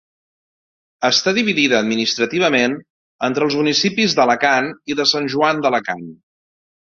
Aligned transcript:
Està 1.09 1.33
dividida 1.39 1.75
administrativament 1.79 2.73
entre 3.29 3.45
els 3.49 3.57
municipis 3.59 4.15
d'Alacant 4.21 4.73
i 4.93 4.97
de 5.01 5.05
Sant 5.13 5.29
Joan 5.35 5.61
d'Alacant. 5.67 6.03